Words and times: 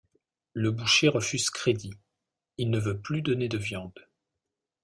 Le 0.53 0.71
boucher 0.71 1.09
refuse 1.09 1.51
crédit, 1.51 1.93
il 2.57 2.71
ne 2.71 2.79
veut 2.79 2.99
plus 2.99 3.21
donner 3.21 3.49
de 3.49 3.59
viande. 3.59 3.99